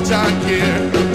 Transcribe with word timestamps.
much 0.00 0.12
I 0.12 0.30
care. 0.44 1.05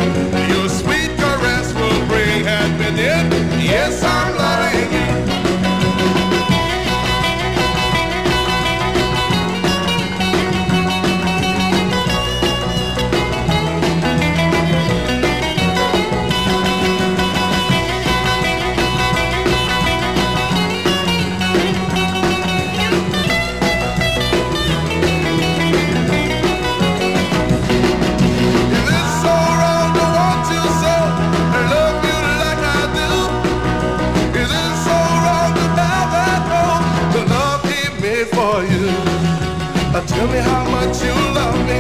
Tell 40.22 40.31
me 40.31 40.38
how 40.38 40.64
much 40.69 41.02
you 41.03 41.14
love 41.33 41.58
me. 41.66 41.80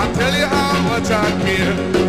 I'll 0.00 0.12
tell 0.14 0.34
you 0.34 0.46
how 0.46 0.82
much 0.82 1.10
I 1.12 1.30
care. 1.44 2.05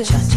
Cha-cha 0.00 0.31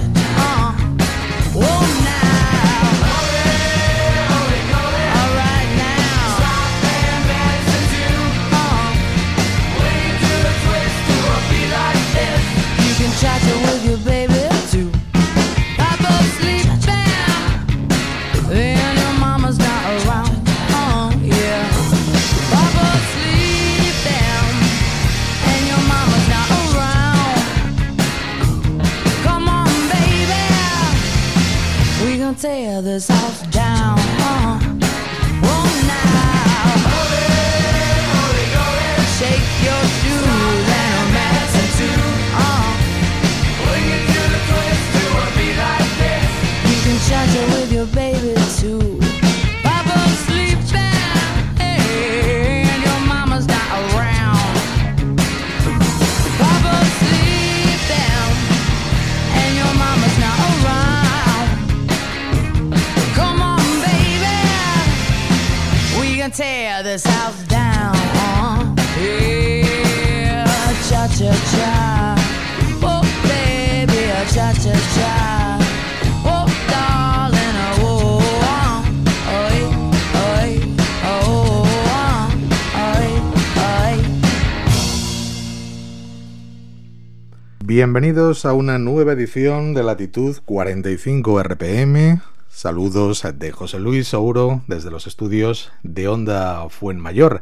Bienvenidos 87.78 88.46
a 88.46 88.54
una 88.54 88.80
nueva 88.80 89.12
edición 89.12 89.74
de 89.74 89.84
Latitud 89.84 90.38
45 90.46 91.44
RPM. 91.44 92.22
Saludos 92.48 93.28
de 93.36 93.52
José 93.52 93.82
Luis 93.82 94.14
Ouro 94.14 94.62
desde 94.68 94.90
los 94.90 95.08
estudios 95.08 95.74
de 95.84 96.08
Onda 96.08 96.70
Fuenmayor. 96.70 97.42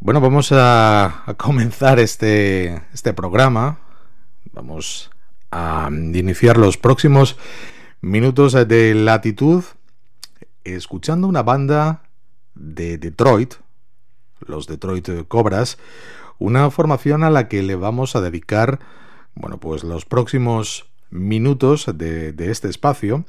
Bueno, 0.00 0.20
vamos 0.20 0.52
a, 0.52 1.22
a 1.24 1.32
comenzar 1.32 1.98
este, 1.98 2.82
este 2.92 3.14
programa. 3.14 3.78
Vamos 4.52 5.10
a 5.50 5.88
iniciar 5.90 6.58
los 6.58 6.76
próximos 6.76 7.38
minutos 8.02 8.52
de 8.52 8.94
Latitud 8.94 9.64
escuchando 10.62 11.26
una 11.26 11.42
banda 11.42 12.02
de 12.54 12.98
Detroit, 12.98 13.54
los 14.46 14.66
Detroit 14.66 15.08
Cobras, 15.26 15.78
una 16.38 16.70
formación 16.70 17.24
a 17.24 17.30
la 17.30 17.48
que 17.48 17.62
le 17.62 17.76
vamos 17.76 18.14
a 18.14 18.20
dedicar, 18.20 18.78
bueno, 19.36 19.60
pues 19.60 19.84
los 19.84 20.04
próximos 20.04 20.90
minutos 21.10 21.86
de, 21.94 22.34
este 22.38 22.68
espacio. 22.68 23.24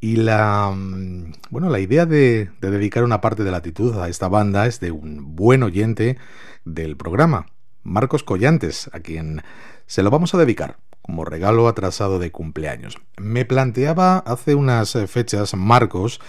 Y 0.00 0.16
la, 0.16 0.72
mm, 0.74 1.32
bueno, 1.50 1.68
la 1.70 1.80
idea 1.80 2.06
de, 2.06 2.50
de 2.60 2.70
dedicar 2.70 3.04
una 3.04 3.20
parte 3.20 3.44
de 3.44 3.50
latitud 3.50 3.98
a 3.98 4.08
esta 4.08 4.28
banda 4.28 4.66
es 4.66 4.80
de 4.80 4.92
un 4.92 5.34
buen 5.34 5.62
oyente 5.62 6.18
del 6.64 6.96
programa, 6.96 7.46
Marcos 7.82 8.22
Collantes, 8.22 8.90
a 8.92 9.00
quien 9.00 9.42
se 9.86 10.02
lo 10.02 10.10
vamos 10.10 10.34
a 10.34 10.38
dedicar 10.38 10.78
como 11.02 11.24
regalo 11.24 11.66
atrasado 11.66 12.18
de 12.18 12.30
cumpleaños. 12.30 12.98
Me 13.16 13.44
planteaba 13.44 14.18
hace 14.18 14.54
unas 14.54 14.96
fechas, 15.08 15.54
Marcos, 15.54 16.20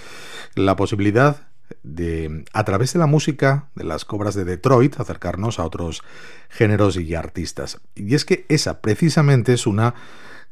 la 0.56 0.76
posibilidad 0.76 1.48
de, 1.84 2.46
a 2.54 2.64
través 2.64 2.94
de 2.94 3.00
la 3.00 3.08
música 3.08 3.70
de 3.76 3.84
las 3.84 4.06
cobras 4.06 4.36
de 4.36 4.46
Detroit, 4.46 5.00
acercarnos 5.00 5.60
a 5.60 5.66
otros 5.66 6.04
géneros 6.50 6.98
y 6.98 7.16
artistas. 7.16 7.82
Y 7.96 8.16
es 8.16 8.26
que 8.26 8.46
esa 8.50 8.82
precisamente 8.82 9.54
es 9.54 9.68
una 9.68 9.96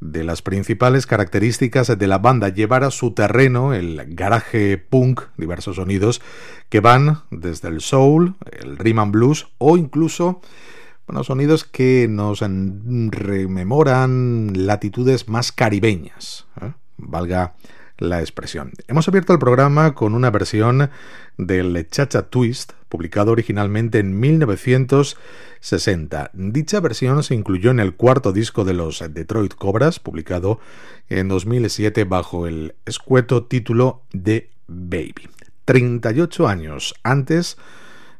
de 0.01 0.23
las 0.23 0.41
principales 0.41 1.05
características 1.05 1.97
de 1.97 2.07
la 2.07 2.17
banda, 2.17 2.49
llevar 2.49 2.83
a 2.83 2.91
su 2.91 3.11
terreno 3.11 3.73
el 3.73 4.15
garaje 4.15 4.77
punk, 4.79 5.21
diversos 5.37 5.75
sonidos 5.75 6.21
que 6.69 6.79
van 6.79 7.19
desde 7.29 7.67
el 7.67 7.81
soul, 7.81 8.35
el 8.51 8.77
rhythm 8.77 8.99
and 8.99 9.11
blues 9.11 9.47
o 9.59 9.77
incluso 9.77 10.41
bueno, 11.05 11.23
sonidos 11.23 11.65
que 11.65 12.07
nos 12.09 12.41
rememoran 12.41 14.65
latitudes 14.65 15.27
más 15.27 15.51
caribeñas, 15.51 16.47
¿eh? 16.61 16.71
valga 16.97 17.53
la 18.01 18.19
expresión. 18.19 18.73
Hemos 18.87 19.07
abierto 19.07 19.31
el 19.31 19.39
programa 19.39 19.93
con 19.93 20.15
una 20.15 20.31
versión 20.31 20.89
del 21.37 21.87
Chacha 21.89 22.23
Twist, 22.23 22.73
publicado 22.89 23.31
originalmente 23.31 23.99
en 23.99 24.19
1960. 24.19 26.31
Dicha 26.33 26.79
versión 26.79 27.21
se 27.23 27.35
incluyó 27.35 27.69
en 27.69 27.79
el 27.79 27.95
cuarto 27.95 28.33
disco 28.33 28.65
de 28.65 28.73
los 28.73 29.03
Detroit 29.13 29.53
Cobras, 29.53 29.99
publicado 29.99 30.59
en 31.09 31.27
2007 31.27 32.05
bajo 32.05 32.47
el 32.47 32.73
escueto 32.85 33.45
título 33.45 34.01
de 34.11 34.49
Baby. 34.67 35.29
38 35.65 36.47
años 36.47 36.95
antes, 37.03 37.57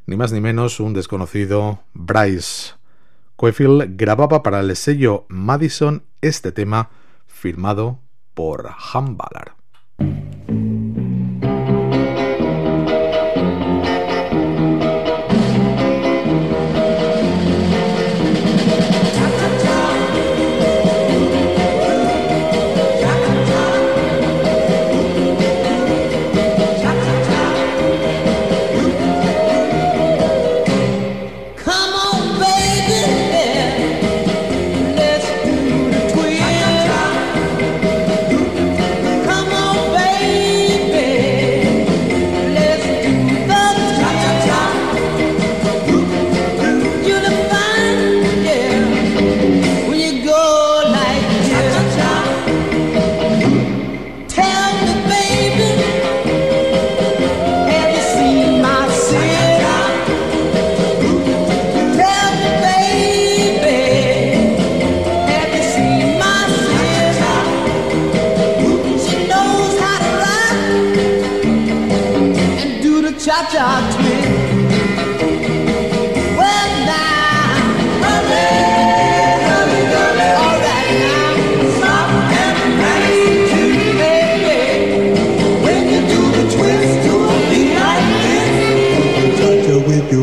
ni 0.06 0.16
más 0.16 0.30
ni 0.32 0.40
menos, 0.40 0.78
un 0.78 0.94
desconocido 0.94 1.80
Bryce 1.92 2.74
Coefield 3.34 3.96
grababa 3.96 4.44
para 4.44 4.60
el 4.60 4.76
sello 4.76 5.26
Madison 5.28 6.04
este 6.20 6.52
tema 6.52 6.90
firmado 7.26 7.98
por 8.34 8.70
Han 8.94 9.16
Ballard. 9.16 9.61
Thank 10.02 10.50
you. 10.50 10.61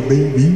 bem-vindo. 0.09 0.48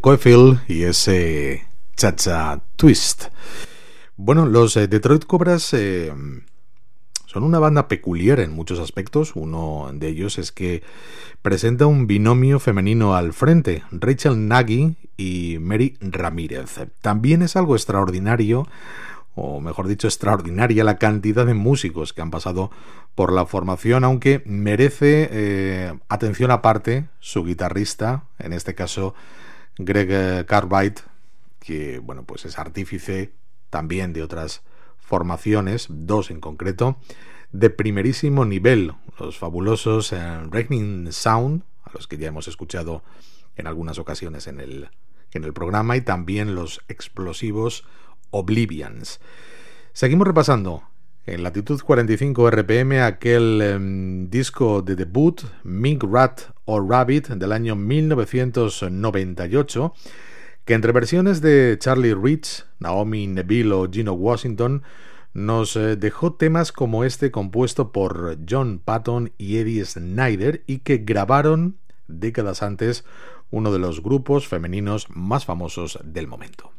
Coefield 0.00 0.60
y 0.68 0.84
ese 0.84 1.66
Chacha 1.96 2.60
Twist. 2.76 3.24
Bueno, 4.16 4.46
los 4.46 4.76
eh, 4.76 4.86
Detroit 4.86 5.24
Cobras 5.24 5.74
eh, 5.74 6.12
son 7.26 7.42
una 7.42 7.58
banda 7.58 7.88
peculiar 7.88 8.38
en 8.38 8.52
muchos 8.52 8.78
aspectos. 8.78 9.32
Uno 9.34 9.90
de 9.92 10.08
ellos 10.08 10.38
es 10.38 10.52
que 10.52 10.82
presenta 11.42 11.86
un 11.86 12.06
binomio 12.06 12.60
femenino 12.60 13.16
al 13.16 13.32
frente, 13.32 13.82
Rachel 13.90 14.46
Nagy 14.46 14.94
y 15.16 15.58
Mary 15.60 15.96
Ramírez. 16.00 16.80
También 17.00 17.42
es 17.42 17.56
algo 17.56 17.74
extraordinario, 17.74 18.68
o 19.34 19.60
mejor 19.60 19.88
dicho, 19.88 20.06
extraordinaria 20.06 20.84
la 20.84 20.98
cantidad 20.98 21.46
de 21.46 21.54
músicos 21.54 22.12
que 22.12 22.22
han 22.22 22.30
pasado 22.30 22.70
por 23.16 23.32
la 23.32 23.44
formación, 23.44 24.04
aunque 24.04 24.42
merece 24.46 25.28
eh, 25.32 25.98
atención 26.08 26.52
aparte 26.52 27.08
su 27.18 27.44
guitarrista, 27.44 28.24
en 28.38 28.52
este 28.52 28.76
caso 28.76 29.14
Greg 29.78 30.08
eh, 30.10 30.44
Cartwright, 30.46 31.00
que 31.60 31.98
bueno, 32.00 32.24
pues 32.24 32.44
es 32.44 32.58
artífice 32.58 33.32
también 33.70 34.12
de 34.12 34.22
otras 34.22 34.62
formaciones, 34.98 35.86
dos 35.88 36.30
en 36.30 36.40
concreto, 36.40 36.98
de 37.52 37.70
primerísimo 37.70 38.44
nivel, 38.44 38.92
los 39.18 39.38
fabulosos 39.38 40.12
eh, 40.12 40.40
Regning 40.50 41.12
Sound, 41.12 41.62
a 41.84 41.92
los 41.94 42.06
que 42.06 42.18
ya 42.18 42.28
hemos 42.28 42.48
escuchado 42.48 43.02
en 43.56 43.66
algunas 43.66 43.98
ocasiones 43.98 44.46
en 44.46 44.60
el, 44.60 44.90
en 45.32 45.44
el 45.44 45.52
programa, 45.52 45.96
y 45.96 46.00
también 46.00 46.54
los 46.54 46.80
explosivos 46.88 47.84
Oblivions. 48.30 49.20
Seguimos 49.92 50.26
repasando 50.26 50.82
en 51.34 51.42
latitud 51.42 51.78
45 51.80 52.50
RPM 52.50 53.02
aquel 53.02 53.60
em, 53.62 54.28
disco 54.30 54.82
de 54.82 54.94
debut 54.96 55.42
Mink 55.62 56.02
Rat 56.04 56.40
or 56.64 56.88
Rabbit 56.88 57.28
del 57.28 57.52
año 57.52 57.76
1998 57.76 59.92
que 60.64 60.74
entre 60.74 60.92
versiones 60.92 61.40
de 61.40 61.76
Charlie 61.78 62.14
Rich, 62.14 62.64
Naomi 62.78 63.26
Neville 63.26 63.72
o 63.72 63.90
Gino 63.90 64.12
Washington 64.12 64.82
nos 65.34 65.76
eh, 65.76 65.96
dejó 65.96 66.34
temas 66.34 66.72
como 66.72 67.04
este 67.04 67.30
compuesto 67.30 67.92
por 67.92 68.38
John 68.48 68.80
Patton 68.84 69.32
y 69.38 69.58
Eddie 69.58 69.84
Snyder 69.84 70.64
y 70.66 70.80
que 70.80 70.98
grabaron 70.98 71.78
décadas 72.06 72.62
antes 72.62 73.04
uno 73.50 73.72
de 73.72 73.78
los 73.78 74.02
grupos 74.02 74.48
femeninos 74.48 75.06
más 75.10 75.44
famosos 75.44 75.98
del 76.04 76.26
momento. 76.26 76.72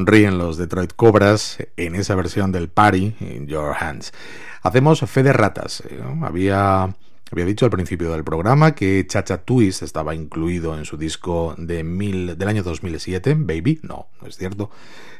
Sonríen 0.00 0.38
los 0.38 0.56
Detroit 0.56 0.94
Cobras 0.96 1.58
en 1.76 1.94
esa 1.94 2.14
versión 2.14 2.52
del 2.52 2.70
Party 2.70 3.14
in 3.20 3.46
Your 3.46 3.74
Hands. 3.78 4.14
Hacemos 4.62 5.00
fe 5.00 5.22
de 5.22 5.34
ratas. 5.34 5.82
¿eh? 5.90 6.00
Había, 6.22 6.84
había 7.30 7.44
dicho 7.44 7.66
al 7.66 7.70
principio 7.70 8.10
del 8.10 8.24
programa 8.24 8.74
que 8.74 9.06
Chacha 9.06 9.44
Twist 9.44 9.82
estaba 9.82 10.14
incluido 10.14 10.78
en 10.78 10.86
su 10.86 10.96
disco 10.96 11.54
de 11.58 11.84
mil, 11.84 12.38
del 12.38 12.48
año 12.48 12.62
2007, 12.62 13.34
Baby. 13.38 13.80
No, 13.82 14.08
no 14.22 14.26
es 14.26 14.38
cierto. 14.38 14.70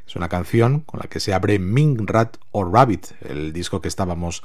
Es 0.07 0.17
una 0.17 0.31
canción 0.31 0.81
con 0.81 1.01
la 1.01 1.09
que 1.09 1.21
se 1.21 1.35
abre 1.35 1.59
Ming 1.59 2.07
Rat 2.07 2.39
or 2.51 2.73
Rabbit, 2.73 3.09
el 3.29 3.53
disco 3.53 3.83
que 3.83 3.89
estábamos 3.89 4.43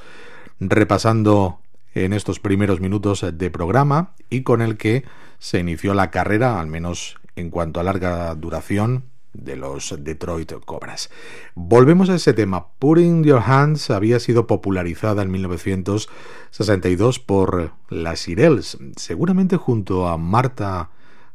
repasando 0.59 1.61
en 1.93 2.11
estos 2.11 2.41
primeros 2.41 2.81
minutos 2.81 3.25
de 3.31 3.49
programa 3.51 4.15
y 4.29 4.41
con 4.41 4.61
el 4.61 4.75
que 4.75 5.05
se 5.39 5.59
inició 5.59 5.93
la 5.93 6.11
carrera, 6.11 6.59
al 6.59 6.67
menos 6.67 7.15
en 7.37 7.49
cuanto 7.51 7.79
a 7.79 7.83
larga 7.83 8.35
duración, 8.35 9.14
de 9.37 9.55
los 9.55 9.95
Detroit 9.99 10.53
Cobras. 10.65 11.09
Volvemos 11.55 12.09
a 12.09 12.15
ese 12.15 12.33
tema. 12.33 12.67
Putting 12.79 13.23
Your 13.23 13.41
Hands 13.45 13.89
había 13.89 14.19
sido 14.19 14.47
popularizada 14.47 15.21
en 15.21 15.31
1962 15.31 17.19
por 17.19 17.71
las 17.89 18.25
Shirelles, 18.25 18.77
seguramente 18.95 19.57
junto 19.57 20.07
a 20.07 20.17
Marta 20.17 20.89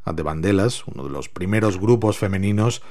de 0.07 0.23
Bandelas, 0.23 0.87
uno 0.87 1.05
de 1.05 1.11
los 1.11 1.29
primeros 1.29 1.79
grupos 1.79 2.19
femeninos 2.19 2.83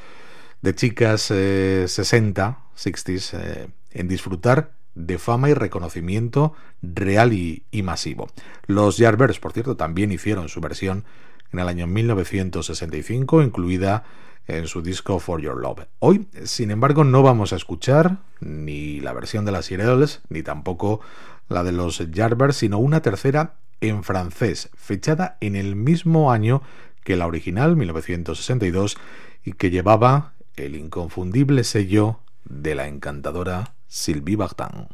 de 0.62 0.76
chicas 0.76 1.32
eh, 1.32 1.86
60, 1.88 2.60
60s, 2.78 3.32
eh, 3.34 3.68
en 3.92 4.08
disfrutar 4.08 4.74
de 4.96 5.18
fama 5.18 5.50
y 5.50 5.54
reconocimiento 5.54 6.54
real 6.82 7.34
y, 7.34 7.64
y 7.72 7.84
masivo. 7.84 8.30
Los 8.68 8.98
Yardbirds, 8.98 9.40
por 9.40 9.54
cierto, 9.54 9.78
también 9.78 10.12
hicieron 10.12 10.50
su 10.50 10.60
versión 10.60 11.06
en 11.52 11.60
el 11.60 11.68
año 11.68 11.88
1965, 11.88 13.42
incluida 13.42 14.04
en 14.50 14.68
su 14.68 14.82
disco 14.82 15.20
For 15.20 15.42
Your 15.42 15.62
Love. 15.62 15.88
Hoy, 16.00 16.28
sin 16.44 16.72
embargo, 16.72 17.04
no 17.04 17.24
vamos 17.24 17.54
a 17.54 17.56
escuchar 17.56 18.18
ni 18.42 19.00
la 19.00 19.14
versión 19.14 19.46
de 19.46 19.52
las 19.52 19.70
Shirelles, 19.70 20.22
ni 20.30 20.44
tampoco 20.44 21.02
la 21.48 21.64
de 21.64 21.72
los 21.72 22.00
Yardbirds, 22.12 22.58
sino 22.58 22.80
una 22.80 23.02
tercera 23.02 23.56
en 23.82 24.04
francés, 24.04 24.70
fechada 24.76 25.38
en 25.40 25.56
el 25.56 25.76
mismo 25.76 26.32
año 26.32 26.62
que 27.04 27.16
la 27.16 27.28
original, 27.28 27.76
1962, 27.76 28.98
y 29.46 29.54
que 29.54 29.70
llevaba 29.70 30.34
el 30.56 30.76
inconfundible 30.76 31.64
sello 31.64 32.20
de 32.46 32.76
la 32.76 32.88
encantadora 32.88 33.74
Sylvie 33.88 34.36
Vartan. 34.36 34.90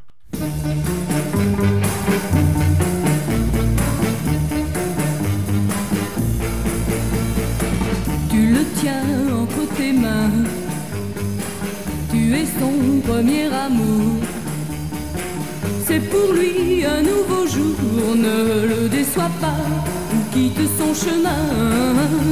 Pour 16.25 16.34
lui 16.34 16.86
un 16.86 17.01
nouveau 17.01 17.48
jour. 17.48 18.15
Ne 18.15 18.67
le 18.67 18.89
déçois 18.89 19.32
pas 19.41 19.65
ou 20.13 20.34
quitte 20.34 20.60
son 20.77 20.94
chemin. 20.94 21.46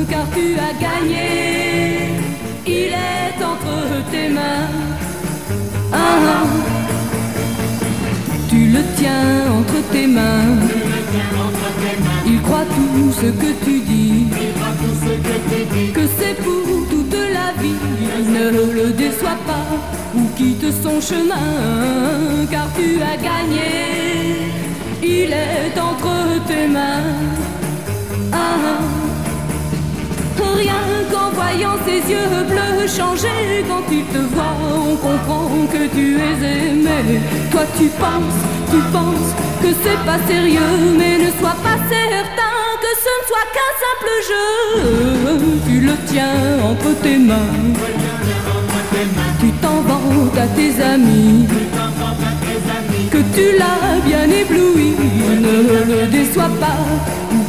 Car 0.10 0.26
tu 0.36 0.56
as 0.68 0.74
gagné. 0.86 1.28
Il 2.66 2.92
est 3.12 3.44
entre 3.52 4.12
tes 4.12 4.30
mains. 4.30 4.70
Ah, 5.92 5.98
ah. 5.98 6.46
Tu 8.50 8.68
le 8.68 8.82
tiens 8.98 9.52
entre 9.60 9.80
tes 9.92 10.08
mains. 10.08 10.58
Il 12.26 12.42
croit 12.42 12.68
tout 12.78 13.12
ce 13.22 13.28
que 13.42 13.52
tu 13.66 13.80
dis. 13.92 14.28
Que 15.94 16.06
c'est 16.18 16.36
pour 16.44 16.66
toute 16.90 17.18
la 17.38 17.50
vie. 17.62 17.82
Ne 18.36 18.74
le 18.80 18.92
déçois 18.94 19.38
pas 19.46 19.66
quitte 20.44 20.74
son 20.84 21.00
chemin. 21.00 21.50
Car 22.52 22.68
tu 22.78 23.02
as 23.12 23.18
gagné. 23.30 23.72
Il 25.02 25.32
est 25.32 25.80
entre 25.90 26.16
tes 26.48 26.68
mains. 26.68 27.12
Ah. 28.32 28.80
Rien 30.62 30.84
qu'en 31.12 31.30
voyant 31.40 31.78
ses 31.86 32.02
yeux 32.14 32.44
bleus 32.52 32.88
changer 32.88 33.66
quand 33.70 33.86
il 33.92 34.06
te 34.14 34.22
voit, 34.34 34.58
on 34.92 34.96
comprend 34.96 35.50
que 35.74 35.84
tu 35.96 36.06
es 36.28 36.38
aimé. 36.70 37.20
Toi 37.52 37.66
tu 37.78 37.88
penses, 38.04 38.42
tu 38.72 38.80
penses 38.98 39.32
que 39.62 39.70
c'est 39.84 40.02
pas 40.10 40.20
sérieux, 40.28 40.76
mais 40.98 41.18
ne 41.26 41.32
sois 41.40 41.58
pas 41.68 41.80
certain 41.90 42.56
que 42.84 42.92
ce 43.06 43.12
ne 43.18 43.24
soit 43.30 43.50
qu'un 43.56 43.74
simple 43.86 44.14
jeu. 44.32 44.52
Tu 45.68 45.76
le 45.90 45.96
tiens 46.12 46.40
entre 46.70 46.90
tes 47.02 47.18
mains, 47.18 47.56
à 50.38 50.48
tes 50.48 50.82
amis. 50.82 51.48
Que 53.12 53.18
tu 53.36 53.58
l'as 53.58 54.00
bien 54.06 54.24
ébloui, 54.24 54.96
ne 55.42 55.94
le 55.94 56.08
déçois 56.08 56.50
pas 56.60 56.84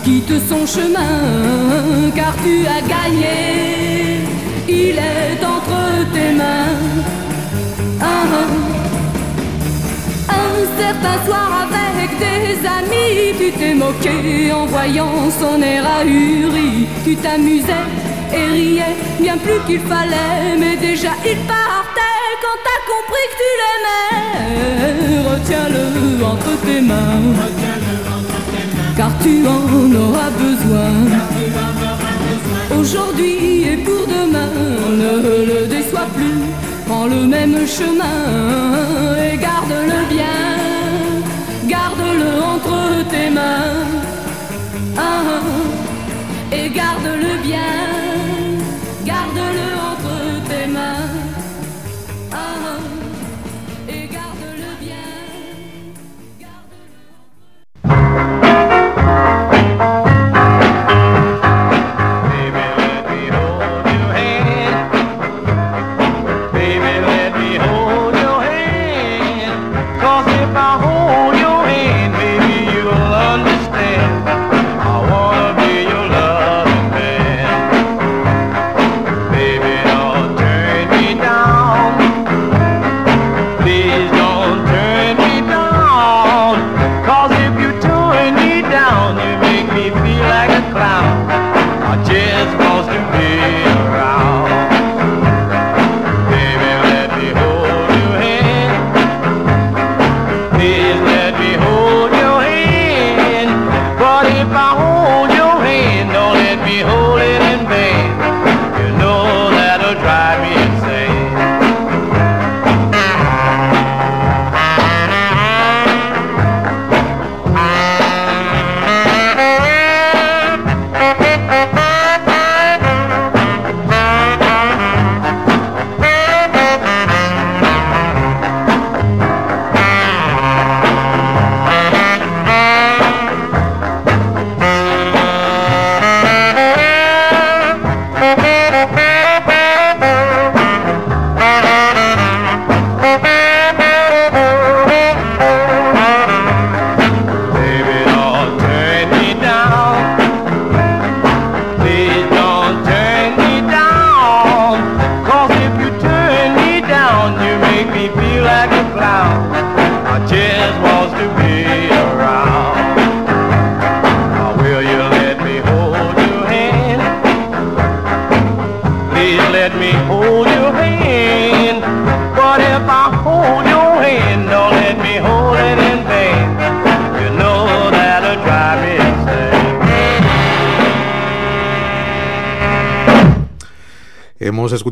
quitte 0.05 0.35
son 0.49 0.67
chemin, 0.67 2.11
car 2.15 2.35
tu 2.45 2.67
as 2.67 2.83
gagné. 2.95 4.21
Il 4.69 4.97
est 4.99 5.45
entre 5.45 6.13
tes 6.13 6.33
mains. 6.33 6.79
Ah. 8.01 8.45
Un 10.29 10.57
certain 10.81 11.19
soir 11.27 11.69
avec 11.71 12.11
des 12.19 12.67
amis, 12.79 13.35
tu 13.39 13.51
t'es 13.59 13.75
moqué 13.75 14.53
en 14.53 14.67
voyant 14.67 15.31
son 15.41 15.61
air 15.63 15.85
ahuri. 16.01 16.87
Tu 17.05 17.17
t'amusais 17.17 17.87
et 18.33 18.47
riais 18.53 18.97
bien 19.21 19.37
plus 19.39 19.61
qu'il 19.67 19.81
fallait, 19.81 20.57
mais 20.59 20.77
déjà 20.77 21.13
il 21.25 21.39
partait 21.47 22.14
t'as 22.67 22.83
compris 22.93 23.27
que 23.31 23.37
tu 23.43 23.51
l'aimais. 23.61 25.29
Retiens-le 25.31 26.25
entre 26.25 26.53
tes 26.67 26.81
mains, 26.81 27.23
car 28.97 29.13
tu 29.23 29.47
en 29.47 29.95
auras 30.05 30.31
besoin. 30.31 30.93
Aujourd'hui 32.79 33.63
et 33.71 33.77
pour 33.79 34.07
demain, 34.07 34.51
ne 35.03 35.45
le 35.51 35.67
déçois 35.67 36.09
plus, 36.15 36.41
prends 36.87 37.07
le 37.07 37.27
même 37.27 37.67
chemin 37.67 38.21
et 39.27 39.37
garde-le 39.37 40.01
bien, 40.15 40.41
garde-le 41.67 42.43
entre 42.43 43.09
tes 43.11 43.31
mains. 43.31 43.85
Ah, 44.97 45.41
et 46.53 46.69
garde-le 46.71 47.43
bien, 47.43 47.94
Baby, 59.75 60.14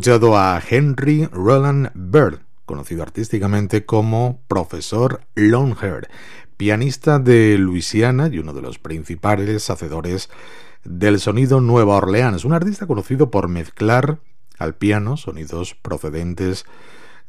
escuchado 0.03 0.37
a 0.37 0.61
Henry 0.69 1.27
Roland 1.27 1.93
Bird, 1.95 2.41
conocido 2.67 3.05
artísticamente 3.05 3.87
como 3.87 4.41
Profesor 4.49 5.21
Longhair, 5.37 6.09
pianista 6.57 7.21
de 7.21 7.57
Luisiana 7.57 8.27
y 8.27 8.41
uno 8.41 8.53
de 8.53 8.62
los 8.62 8.81
principales 8.81 9.71
hacedores 9.71 10.29
del 10.83 11.21
sonido 11.21 11.61
Nueva 11.61 11.99
Orleans, 11.99 12.45
un 12.45 12.53
artista 12.53 12.88
conocido 12.88 13.31
por 13.31 13.47
mezclar 13.47 14.19
al 14.59 14.75
piano 14.75 15.17
sonidos 15.17 15.77
procedentes 15.77 16.65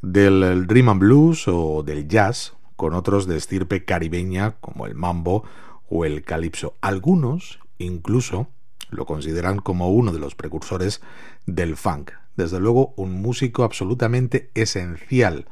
del 0.02 0.66
rhythm 0.66 0.88
and 0.88 1.00
blues 1.00 1.46
o 1.46 1.84
del 1.84 2.08
jazz 2.08 2.54
con 2.74 2.94
otros 2.94 3.28
de 3.28 3.36
estirpe 3.36 3.84
caribeña 3.84 4.56
como 4.60 4.86
el 4.86 4.96
mambo 4.96 5.44
o 5.88 6.04
el 6.04 6.24
calipso. 6.24 6.74
Algunos 6.80 7.60
incluso 7.78 8.48
lo 8.90 9.06
consideran 9.06 9.60
como 9.60 9.92
uno 9.92 10.10
de 10.10 10.18
los 10.18 10.34
precursores 10.34 11.02
del 11.46 11.76
funk. 11.76 12.10
Desde 12.36 12.60
luego, 12.60 12.94
un 12.96 13.20
músico 13.20 13.64
absolutamente 13.64 14.50
esencial 14.54 15.46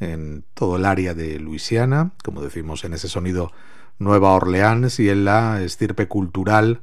en 0.00 0.44
todo 0.54 0.76
el 0.76 0.84
área 0.84 1.14
de 1.14 1.38
Luisiana, 1.38 2.12
como 2.22 2.42
decimos 2.42 2.84
en 2.84 2.94
ese 2.94 3.08
sonido 3.08 3.52
Nueva 3.98 4.32
Orleans 4.34 5.00
y 5.00 5.08
en 5.10 5.24
la 5.24 5.62
estirpe 5.62 6.06
cultural 6.06 6.82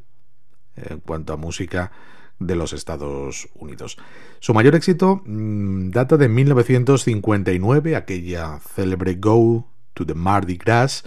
en 0.75 0.99
cuanto 0.99 1.33
a 1.33 1.37
música 1.37 1.91
de 2.39 2.55
los 2.55 2.73
Estados 2.73 3.47
Unidos. 3.55 3.97
Su 4.39 4.53
mayor 4.53 4.75
éxito 4.75 5.21
mmm, 5.25 5.91
data 5.91 6.17
de 6.17 6.27
1959, 6.27 7.95
aquella 7.95 8.59
célebre 8.59 9.15
Go 9.15 9.69
to 9.93 10.05
the 10.05 10.15
Mardi 10.15 10.57
Gras, 10.57 11.05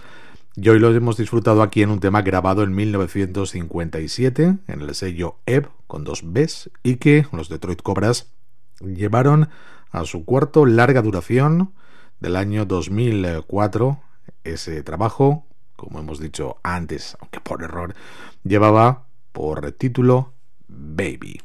y 0.55 0.67
hoy 0.69 0.79
lo 0.79 0.93
hemos 0.93 1.17
disfrutado 1.17 1.61
aquí 1.61 1.83
en 1.83 1.91
un 1.91 1.99
tema 1.99 2.21
grabado 2.21 2.63
en 2.63 2.73
1957 2.73 4.57
en 4.67 4.81
el 4.81 4.95
sello 4.95 5.35
Ebb 5.45 5.69
con 5.89 6.03
dos 6.03 6.21
Bs 6.23 6.69
y 6.83 6.97
que 6.97 7.25
los 7.33 7.49
Detroit 7.49 7.81
Cobras 7.81 8.31
llevaron 8.79 9.49
a 9.91 10.05
su 10.05 10.23
cuarto 10.23 10.67
larga 10.67 11.01
duración 11.01 11.73
del 12.19 12.35
año 12.35 12.65
2004. 12.65 13.99
Ese 14.43 14.83
trabajo, 14.83 15.47
como 15.75 15.99
hemos 15.99 16.19
dicho 16.19 16.57
antes, 16.61 17.17
aunque 17.19 17.41
por 17.41 17.63
error, 17.63 17.95
llevaba 18.43 19.07
por 19.31 19.71
título 19.71 20.33
Baby. 20.67 21.41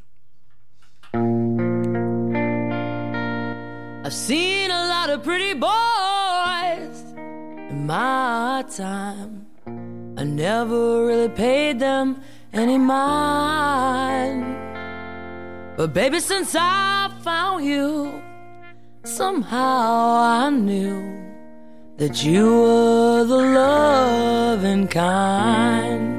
I've 4.05 4.13
seen 4.13 4.71
a 4.71 4.89
lot 4.89 5.09
of 5.09 5.25
pretty 5.25 5.55
boys 5.55 7.15
in 7.71 7.87
my 7.87 8.63
time. 8.69 9.47
I 10.19 10.25
never 10.25 11.07
really 11.07 11.31
paid 11.31 11.79
them 11.79 12.21
any 12.55 12.79
mind. 12.79 14.43
But 15.77 15.93
baby, 15.93 16.21
since 16.21 16.55
I 16.57 17.11
found 17.23 17.65
you, 17.65 18.23
somehow 19.05 20.19
I 20.19 20.51
knew 20.51 21.03
that 21.97 22.25
you 22.25 22.47
were 22.63 23.25
the 23.25 23.37
loving 23.37 24.87
kind. 24.89 26.14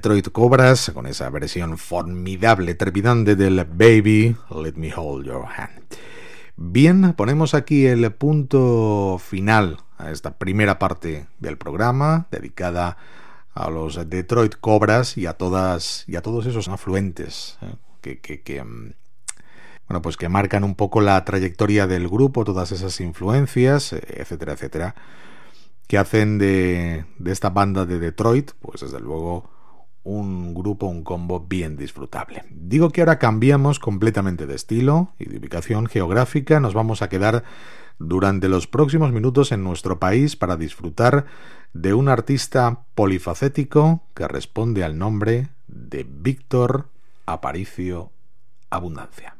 Detroit 0.00 0.30
Cobras 0.30 0.90
con 0.94 1.04
esa 1.04 1.28
versión 1.28 1.76
formidable, 1.76 2.74
trepidante 2.74 3.36
del 3.36 3.66
Baby, 3.66 4.34
Let 4.48 4.72
Me 4.76 4.94
Hold 4.96 5.26
Your 5.26 5.44
Hand. 5.44 5.94
Bien, 6.56 7.12
ponemos 7.12 7.52
aquí 7.52 7.84
el 7.84 8.10
punto 8.12 9.20
final 9.22 9.76
a 9.98 10.10
esta 10.10 10.38
primera 10.38 10.78
parte 10.78 11.26
del 11.38 11.58
programa 11.58 12.28
dedicada 12.30 12.96
a 13.52 13.68
los 13.68 14.08
Detroit 14.08 14.54
Cobras 14.58 15.18
y 15.18 15.26
a 15.26 15.34
todos 15.34 16.06
esos 16.08 16.68
afluentes 16.68 17.58
eh, 18.00 18.20
que, 18.20 18.64
mm, 18.64 18.94
bueno 19.86 20.00
pues 20.00 20.16
que 20.16 20.30
marcan 20.30 20.64
un 20.64 20.76
poco 20.76 21.02
la 21.02 21.22
trayectoria 21.26 21.86
del 21.86 22.08
grupo, 22.08 22.46
todas 22.46 22.72
esas 22.72 22.98
influencias, 23.02 23.92
etcétera, 23.92 24.54
etcétera 24.54 24.94
que 25.86 25.98
hacen 25.98 26.38
de 26.38 27.04
esta 27.26 27.50
banda 27.50 27.84
de 27.84 27.98
Detroit, 27.98 28.52
pues 28.62 28.80
desde 28.80 29.00
luego 29.00 29.59
un 30.02 30.54
grupo, 30.54 30.86
un 30.86 31.04
combo 31.04 31.40
bien 31.40 31.76
disfrutable. 31.76 32.44
Digo 32.50 32.90
que 32.90 33.02
ahora 33.02 33.18
cambiamos 33.18 33.78
completamente 33.78 34.46
de 34.46 34.54
estilo 34.54 35.12
y 35.18 35.26
de 35.26 35.38
ubicación 35.38 35.86
geográfica, 35.86 36.60
nos 36.60 36.74
vamos 36.74 37.02
a 37.02 37.08
quedar 37.08 37.44
durante 37.98 38.48
los 38.48 38.66
próximos 38.66 39.12
minutos 39.12 39.52
en 39.52 39.62
nuestro 39.62 39.98
país 39.98 40.36
para 40.36 40.56
disfrutar 40.56 41.26
de 41.74 41.94
un 41.94 42.08
artista 42.08 42.84
polifacético 42.94 44.02
que 44.14 44.26
responde 44.26 44.84
al 44.84 44.98
nombre 44.98 45.48
de 45.68 46.06
Víctor 46.08 46.88
Aparicio 47.26 48.10
Abundancia. 48.70 49.39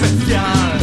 esencial. 0.00 0.77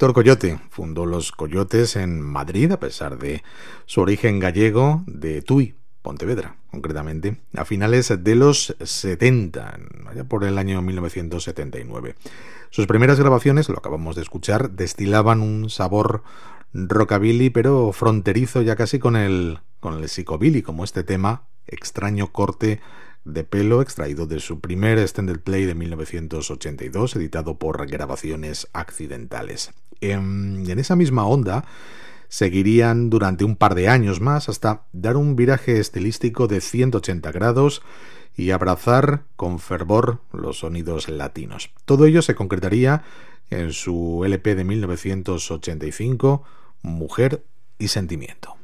Coyote 0.00 0.58
fundó 0.70 1.04
los 1.04 1.30
Coyotes 1.30 1.94
en 1.94 2.22
Madrid, 2.22 2.72
a 2.72 2.80
pesar 2.80 3.18
de 3.18 3.42
su 3.84 4.00
origen 4.00 4.38
gallego 4.38 5.04
de 5.06 5.42
Tui, 5.42 5.74
Pontevedra, 6.00 6.56
concretamente, 6.70 7.36
a 7.54 7.66
finales 7.66 8.12
de 8.24 8.34
los 8.34 8.74
70, 8.82 9.78
allá 10.08 10.24
por 10.24 10.44
el 10.44 10.56
año 10.56 10.80
1979. 10.80 12.14
Sus 12.70 12.86
primeras 12.86 13.20
grabaciones, 13.20 13.68
lo 13.68 13.76
acabamos 13.76 14.16
de 14.16 14.22
escuchar, 14.22 14.70
destilaban 14.70 15.42
un 15.42 15.68
sabor 15.68 16.22
rockabilly, 16.72 17.50
pero 17.50 17.92
fronterizo 17.92 18.62
ya 18.62 18.76
casi 18.76 18.98
con 18.98 19.16
el, 19.16 19.58
con 19.80 19.98
el 19.98 20.08
psicobilly, 20.08 20.62
como 20.62 20.82
este 20.82 21.04
tema, 21.04 21.42
extraño 21.66 22.32
corte 22.32 22.80
de 23.24 23.44
pelo 23.44 23.82
extraído 23.82 24.26
de 24.26 24.40
su 24.40 24.60
primer 24.60 24.98
extended 24.98 25.40
play 25.40 25.66
de 25.66 25.74
1982, 25.74 27.16
editado 27.16 27.58
por 27.58 27.86
Grabaciones 27.86 28.68
Accidentales. 28.72 29.72
En, 30.00 30.64
en 30.68 30.78
esa 30.78 30.96
misma 30.96 31.26
onda 31.26 31.64
seguirían 32.28 33.10
durante 33.10 33.44
un 33.44 33.56
par 33.56 33.74
de 33.74 33.88
años 33.88 34.20
más 34.20 34.48
hasta 34.48 34.84
dar 34.92 35.16
un 35.16 35.36
viraje 35.36 35.80
estilístico 35.80 36.46
de 36.46 36.60
180 36.60 37.32
grados 37.32 37.82
y 38.36 38.52
abrazar 38.52 39.24
con 39.36 39.58
fervor 39.58 40.20
los 40.32 40.60
sonidos 40.60 41.08
latinos. 41.08 41.70
Todo 41.84 42.06
ello 42.06 42.22
se 42.22 42.34
concretaría 42.34 43.02
en 43.50 43.72
su 43.72 44.22
LP 44.24 44.54
de 44.54 44.64
1985, 44.64 46.44
Mujer 46.82 47.44
y 47.78 47.88
Sentimiento. 47.88 48.59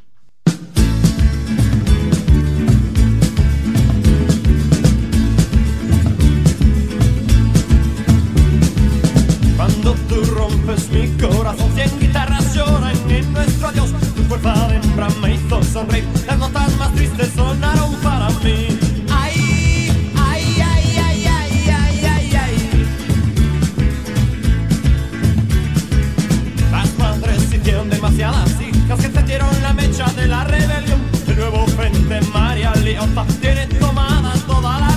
Rompes 10.67 10.91
mi 10.91 11.09
corazón, 11.19 11.71
cien 11.75 11.91
guitarras 12.01 12.55
lloran 12.55 12.97
en 13.09 13.33
nuestro 13.33 13.69
adiós. 13.69 13.91
Tu 14.15 14.23
fuerza 14.25 14.69
de 14.69 14.77
hembra 14.77 15.09
me 15.21 15.35
hizo 15.35 15.63
sonreír. 15.63 16.05
Las 16.27 16.39
notas 16.39 16.77
más 16.77 16.93
tristes 16.95 17.31
sonaron 17.35 17.95
para 18.03 18.31
mí. 18.31 18.79
Ay, 19.11 19.91
ay, 20.17 20.63
ay, 20.63 20.97
ay, 20.97 21.27
ay, 21.27 21.71
ay, 21.71 22.05
ay, 22.05 22.37
ay. 22.37 22.55
Las 26.71 26.99
madres 26.99 27.53
hicieron 27.53 27.91
demasiadas 27.91 28.51
hijas 28.61 29.01
que 29.01 29.07
encendieron 29.07 29.63
la 29.63 29.73
mecha 29.73 30.07
de 30.13 30.27
la 30.27 30.45
rebelión. 30.45 31.01
El 31.29 31.37
nuevo 31.37 31.67
frente 31.69 32.21
María 32.33 32.73
Liotta 32.77 33.25
tiene 33.41 33.67
tomada 33.67 34.33
toda 34.47 34.81
la 34.81 34.96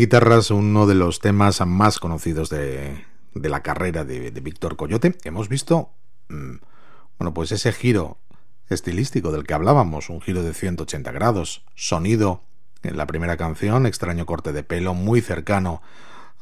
guitarras, 0.00 0.50
uno 0.50 0.86
de 0.86 0.94
los 0.94 1.20
temas 1.20 1.60
más 1.66 1.98
conocidos 1.98 2.48
de, 2.48 3.04
la 3.34 3.62
carrera 3.62 4.02
de, 4.02 4.30
de 4.30 4.40
Víctor 4.40 4.76
Coyote. 4.76 5.14
Hemos 5.24 5.50
visto, 5.50 5.90
mm, 6.30 6.54
bueno, 7.18 7.34
pues 7.34 7.52
ese 7.52 7.70
giro 7.70 8.16
estilístico 8.70 9.30
del 9.30 9.44
que 9.44 9.52
hablábamos, 9.52 10.08
un 10.08 10.22
giro 10.22 10.42
de 10.42 10.54
180 10.54 11.12
grados, 11.12 11.66
sonido 11.74 12.40
en 12.82 12.96
la 12.96 13.06
primera 13.06 13.36
canción, 13.36 13.84
extraño 13.84 14.24
corte 14.24 14.54
de 14.54 14.62
pelo, 14.62 14.94
muy 14.94 15.20
cercano 15.20 15.82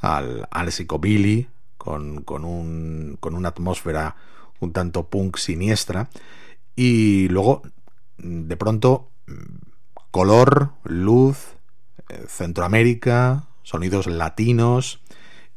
al, 0.01 0.47
al 0.53 0.71
psicobilly, 0.71 1.49
con, 1.79 2.23
con, 2.23 2.45
un, 2.45 3.17
con 3.19 3.35
una 3.35 3.49
atmósfera 3.49 4.15
un 4.61 4.73
tanto 4.73 5.09
punk 5.09 5.37
siniestra, 5.37 6.11
y 6.77 7.27
luego, 7.29 7.63
mm, 8.19 8.43
de 8.43 8.57
pronto, 8.57 9.11
mm, 9.27 9.33
color, 10.13 10.75
luz, 10.85 11.39
eh, 12.09 12.25
Centroamérica, 12.29 13.48
sonidos 13.69 14.07
latinos, 14.07 15.01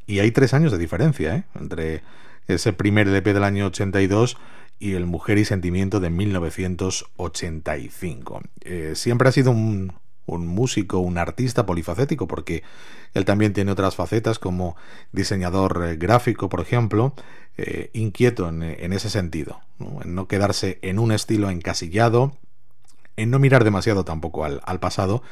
y 0.06 0.20
hay 0.20 0.32
tres 0.32 0.54
años 0.54 0.74
de 0.74 0.78
diferencia 0.78 1.38
¿eh? 1.38 1.46
entre 1.56 2.04
ese 2.48 2.74
primer 2.74 3.08
LP 3.08 3.34
del 3.34 3.46
año 3.46 3.68
82 3.68 4.36
y 4.80 4.96
el 4.96 5.06
Mujer 5.06 5.38
y 5.38 5.46
Sentimiento 5.46 6.02
de 6.02 6.10
1985. 6.10 8.42
Eh, 8.62 8.92
siempre 8.96 9.30
ha 9.30 9.32
sido 9.32 9.52
un, 9.52 9.94
un 10.26 10.46
músico, 10.46 11.00
un 11.00 11.18
artista 11.18 11.66
polifacético, 11.66 12.28
porque 12.28 12.64
él 13.14 13.24
también 13.24 13.54
tiene 13.54 13.72
otras 13.72 13.96
facetas 13.96 14.40
como 14.40 14.76
diseñador 15.14 15.82
eh, 15.86 15.96
gráfico, 15.96 16.50
por 16.50 16.60
ejemplo, 16.60 17.14
eh, 17.58 17.92
inquieto 17.94 18.50
en, 18.50 18.92
ese 18.92 19.10
sentido, 19.10 19.62
¿no? 19.80 20.02
en 20.04 20.16
no 20.16 20.28
quedarse 20.28 20.80
en 20.82 21.00
un 21.00 21.14
estilo 21.14 21.50
encasillado, 21.50 22.34
en 23.16 23.30
no 23.30 23.40
mirar 23.40 23.64
demasiado 23.64 24.04
tampoco 24.04 24.44
al, 24.44 24.80
pasado 24.82 25.24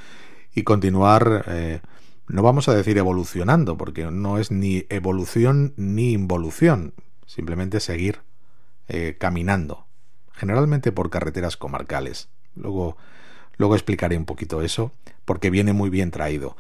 y 0.56 0.64
continuar, 0.64 1.82
no 2.30 2.44
vamos 2.44 2.70
a 2.70 2.76
decir 2.76 2.98
evolucionando, 2.98 3.78
porque 3.78 4.10
no 4.12 4.38
es 4.38 4.52
ni 4.52 4.86
evolución 4.90 5.74
ni 5.78 6.14
involución, 6.14 6.94
simplemente 7.26 7.80
seguir 7.80 8.22
eh, 8.88 9.18
caminando, 9.20 9.88
generalmente 10.32 10.92
por 10.92 11.10
carreteras 11.10 11.58
comarcales. 11.58 12.30
Luego, 12.56 12.98
luego 13.58 13.76
explicaré 13.76 14.16
un 14.16 14.26
poquito 14.26 14.62
eso, 14.62 14.92
porque 15.26 15.50
viene 15.50 15.74
muy 15.74 15.90
bien 15.90 16.12
traído 16.12 16.56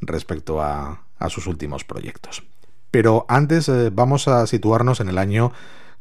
respecto 0.00 0.62
a, 0.62 1.04
a 1.18 1.28
sus 1.28 1.46
últimos 1.46 1.84
proyectos. 1.84 2.42
Pero 2.90 3.26
antes 3.28 3.68
eh, 3.68 3.90
vamos 3.92 4.26
a 4.26 4.46
situarnos 4.46 5.00
en 5.00 5.10
el 5.10 5.18
año 5.18 5.52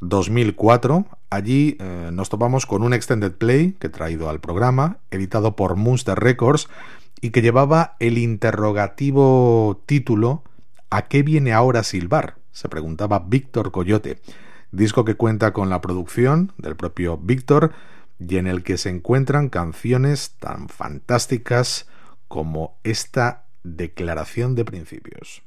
2004, 0.02 1.06
allí 1.30 1.78
eh, 1.80 2.10
nos 2.14 2.30
topamos 2.30 2.66
con 2.66 2.84
un 2.84 2.94
extended 2.94 3.34
play 3.34 3.74
que 3.74 3.88
he 3.88 3.90
traído 3.90 4.30
al 4.30 4.40
programa, 4.40 4.98
editado 5.12 5.56
por 5.56 5.76
Munster 5.76 6.18
Records, 6.18 6.70
y 7.22 7.32
que 7.32 7.42
llevaba 7.42 7.96
el 8.00 8.18
interrogativo 8.18 9.82
título 9.86 10.44
¿A 10.90 11.08
qué 11.08 11.24
viene 11.24 11.54
ahora 11.54 11.84
silbar? 11.84 12.38
se 12.52 12.68
preguntaba 12.68 13.20
Víctor 13.20 13.72
Coyote, 13.72 14.20
disco 14.72 15.06
que 15.06 15.16
cuenta 15.16 15.54
con 15.54 15.70
la 15.70 15.82
producción 15.82 16.52
del 16.58 16.76
propio 16.76 17.18
Víctor 17.18 17.72
y 18.20 18.38
en 18.38 18.48
el 18.48 18.64
que 18.64 18.78
se 18.78 18.90
encuentran 18.90 19.50
canciones 19.50 20.36
tan 20.40 20.68
fantásticas 20.68 21.88
como 22.28 22.78
esta 22.84 23.46
declaración 23.64 24.56
de 24.56 24.66
principios. 24.66 25.42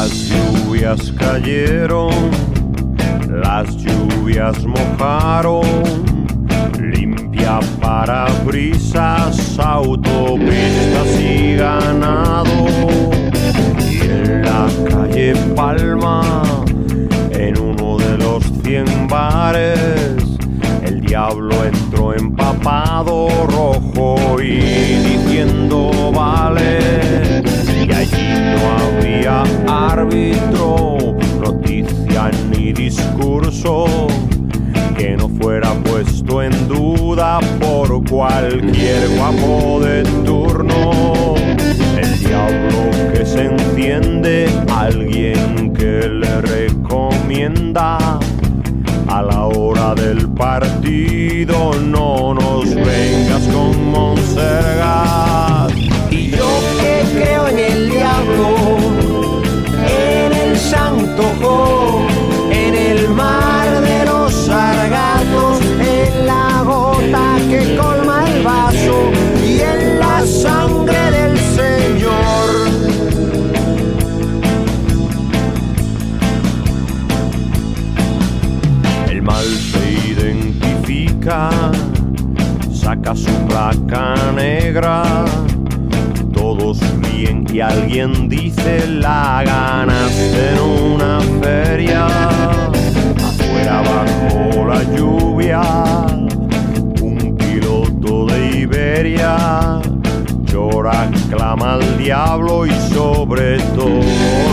Las 0.00 0.30
lluvias 0.30 1.12
cayeron, 1.12 2.30
las 3.28 3.76
lluvias 3.76 4.64
mojaron, 4.64 5.60
limpia 6.80 7.60
parabrisas, 7.82 9.58
autopistas 9.58 11.20
y 11.20 11.56
ganado. 11.56 12.50
Y 13.78 14.00
en 14.00 14.42
la 14.42 14.66
calle 14.88 15.34
Palma, 15.54 16.22
en 17.32 17.60
uno 17.60 17.98
de 17.98 18.16
los 18.16 18.42
cien 18.64 19.06
bares, 19.06 20.16
el 20.82 21.02
diablo 21.02 21.62
entró 21.62 22.14
empapado 22.14 23.19
que 34.96 35.16
no 35.16 35.28
fuera 35.28 35.72
puesto 35.84 36.42
en 36.42 36.52
duda 36.68 37.38
por 37.60 38.04
cualquier 38.08 39.08
guapo 39.16 39.80
de 39.80 40.02
turno. 40.24 41.34
El 41.96 42.18
diablo 42.18 43.12
que 43.12 43.24
se 43.24 43.46
enciende, 43.46 44.48
alguien 44.74 45.72
que 45.72 46.08
le 46.08 46.40
recomienda 46.40 48.18
a 49.06 49.22
la 49.22 49.46
hora 49.46 49.94
del 49.94 50.28
partido 50.30 51.72
no 51.80 52.34
nos 52.34 52.74
vengas 52.74 53.42
con 53.52 53.90
Monsergat. 53.90 55.09
Su 83.14 83.32
placa 83.46 84.14
negra. 84.34 85.24
Todos 86.32 86.78
ríen 87.02 87.46
y 87.52 87.60
alguien 87.60 88.28
dice 88.28 88.86
la 88.86 89.42
ganaste 89.44 90.50
en 90.52 90.92
una 90.92 91.20
feria. 91.42 92.06
Afuera 92.06 93.82
bajo 93.82 94.66
la 94.66 94.82
lluvia, 94.96 95.62
un 97.02 97.36
piloto 97.36 98.26
de 98.26 98.60
Iberia 98.60 99.80
llora, 100.50 101.10
clama 101.30 101.74
al 101.74 101.98
diablo 101.98 102.66
y 102.66 102.72
sobre 102.92 103.58
todo 103.74 104.00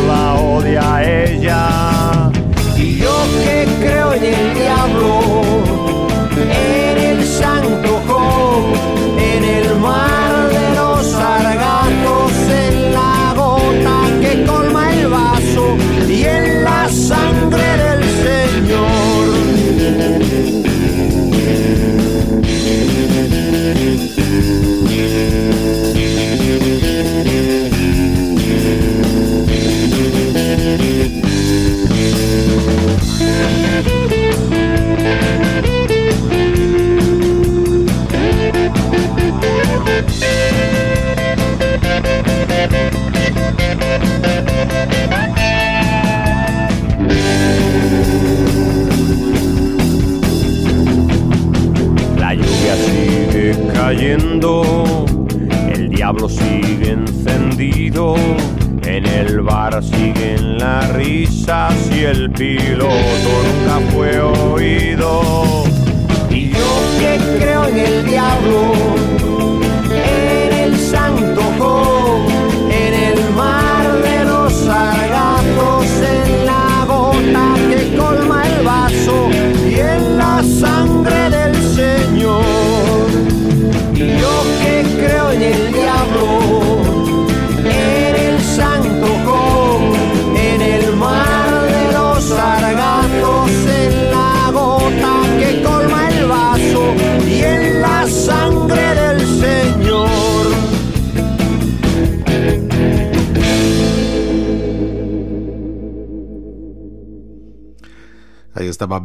la 0.08 0.36
odia 0.36 0.96
a 0.96 1.04
ella. 1.04 2.32
Y 2.76 2.98
yo 2.98 3.15
que 3.43 3.67
creo 3.80 4.13
en 4.13 4.24
el 4.24 4.54
diablo, 4.54 5.77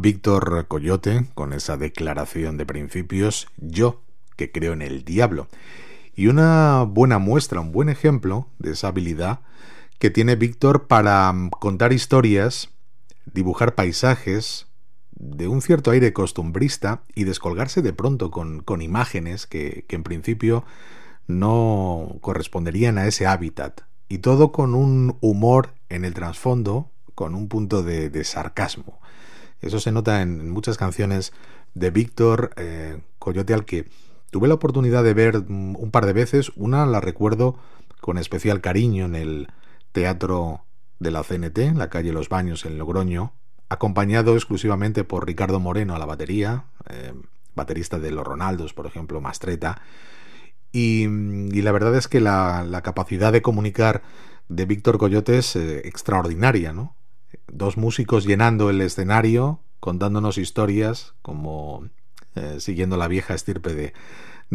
Víctor 0.03 0.67
Coyote 0.67 1.27
con 1.33 1.53
esa 1.53 1.77
declaración 1.77 2.57
de 2.57 2.65
principios, 2.65 3.47
yo 3.57 4.01
que 4.35 4.51
creo 4.51 4.73
en 4.73 4.81
el 4.81 5.05
diablo. 5.05 5.47
Y 6.13 6.27
una 6.27 6.83
buena 6.83 7.19
muestra, 7.19 7.61
un 7.61 7.71
buen 7.71 7.87
ejemplo 7.87 8.49
de 8.59 8.71
esa 8.71 8.89
habilidad 8.89 9.39
que 9.99 10.09
tiene 10.09 10.35
Víctor 10.35 10.87
para 10.87 11.31
mm, 11.31 11.51
contar 11.51 11.93
historias, 11.93 12.69
dibujar 13.33 13.75
paisajes 13.75 14.67
de 15.11 15.47
un 15.47 15.61
cierto 15.61 15.91
aire 15.91 16.11
costumbrista 16.11 17.03
y 17.15 17.23
descolgarse 17.23 17.81
de 17.81 17.93
pronto 17.93 18.29
con, 18.29 18.81
imágenes 18.81 19.47
que, 19.47 19.85
en 19.87 20.03
principio 20.03 20.65
no 21.27 22.17
corresponderían 22.19 22.97
a 22.97 23.07
ese 23.07 23.25
hábitat. 23.25 23.83
Y 24.09 24.17
todo 24.17 24.51
con 24.51 24.75
un 24.75 25.15
humor 25.21 25.75
en 25.87 26.03
el 26.03 26.13
trasfondo, 26.13 26.91
con 27.15 27.35
un 27.35 27.47
punto 27.47 27.83
de 27.83 28.23
sarcasmo. 28.25 28.99
Eso 29.63 29.79
se 29.79 29.91
nota 29.91 30.21
en, 30.21 30.49
muchas 30.49 30.77
canciones 30.77 31.33
de 31.73 31.89
Víctor 31.89 32.51
eh, 32.57 33.01
Coyote 33.19 33.53
al 33.53 33.65
que 33.65 33.89
tuve 34.29 34.47
la 34.47 34.55
oportunidad 34.55 35.03
de 35.03 35.13
ver 35.13 35.43
mm, 35.47 35.75
un 35.77 35.91
par 35.91 36.05
de 36.05 36.13
veces. 36.13 36.51
Una 36.55 36.85
la 36.85 37.01
recuerdo 37.01 37.57
con 38.01 38.17
especial 38.17 38.61
cariño 38.61 39.05
en 39.05 39.15
el 39.15 39.47
Teatro 39.91 40.65
de 40.99 41.11
la 41.11 41.23
CNT, 41.23 41.59
en 41.59 41.77
la 41.77 41.89
calle 41.89 42.13
Los 42.13 42.29
Baños, 42.29 42.65
en 42.65 42.77
Logroño, 42.77 43.33
acompañado 43.69 44.35
exclusivamente 44.35 45.03
por 45.03 45.25
Ricardo 45.25 45.59
Moreno 45.59 45.95
a 45.95 45.99
la 45.99 46.05
batería, 46.05 46.65
eh, 46.89 47.13
baterista 47.55 47.99
de 47.99 48.11
Los 48.11 48.25
Ronaldos, 48.25 48.73
por 48.73 48.87
ejemplo, 48.87 49.21
Mastreta. 49.21 49.81
Y, 50.71 51.03
y 51.03 51.61
la 51.61 51.71
verdad 51.71 51.95
es 51.95 52.07
que 52.07 52.19
la, 52.19 52.63
la 52.63 52.81
capacidad 52.81 53.31
de 53.31 53.43
comunicar 53.43 54.01
de 54.49 54.65
Víctor 54.65 54.97
Coyote 54.97 55.37
es 55.37 55.55
eh, 55.55 55.87
extraordinaria, 55.87 56.73
¿no? 56.73 56.95
Dos 57.47 57.77
músicos 57.77 58.25
llenando 58.25 58.69
el 58.69 58.81
escenario, 58.81 59.59
contándonos 59.79 60.37
historias, 60.37 61.13
como 61.21 61.89
eh, 62.35 62.57
siguiendo 62.59 62.97
la 62.97 63.07
vieja 63.07 63.33
estirpe 63.33 63.73
de, 63.73 63.93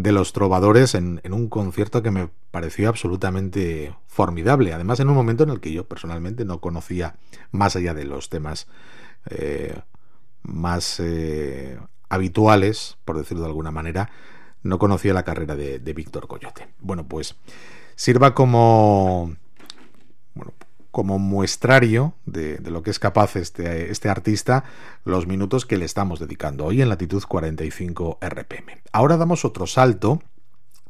de 0.02 0.12
los 0.12 0.32
trovadores 0.32 0.94
en, 0.94 1.20
un 1.30 1.48
concierto 1.48 2.02
que 2.02 2.10
me 2.10 2.28
pareció 2.50 2.88
absolutamente 2.88 3.94
formidable. 4.06 4.72
Además, 4.72 5.00
en 5.00 5.08
un 5.08 5.14
momento 5.14 5.42
en 5.42 5.50
el 5.50 5.60
que 5.60 5.72
yo 5.72 5.84
personalmente 5.84 6.44
no 6.44 6.60
conocía 6.60 7.16
más 7.50 7.76
allá 7.76 7.94
de 7.94 8.04
los 8.04 8.28
temas 8.28 8.68
eh, 9.30 9.80
más 10.42 11.00
eh, 11.00 11.78
habituales, 12.08 12.96
por 13.04 13.18
decirlo 13.18 13.42
de 13.42 13.48
alguna 13.48 13.70
manera, 13.70 14.10
no 14.62 14.78
conocía 14.78 15.14
la 15.14 15.24
carrera 15.24 15.56
de, 15.56 15.78
de 15.78 15.92
Víctor 15.92 16.28
Coyote. 16.28 16.68
Bueno, 16.80 17.06
pues 17.06 17.36
sirva 17.96 18.34
como 18.34 19.36
como 20.98 21.20
muestrario 21.20 22.14
de, 22.26 22.58
lo 22.58 22.82
que 22.82 22.90
es 22.90 22.98
capaz 22.98 23.36
este, 23.36 23.92
este 23.92 24.08
artista 24.08 24.64
los 25.04 25.28
minutos 25.28 25.64
que 25.64 25.78
le 25.78 25.84
estamos 25.84 26.18
dedicando 26.18 26.64
hoy 26.64 26.82
en 26.82 26.88
latitud 26.88 27.22
45 27.22 28.18
RPM. 28.20 28.80
Ahora 28.90 29.16
damos 29.16 29.44
otro 29.44 29.68
salto 29.68 30.20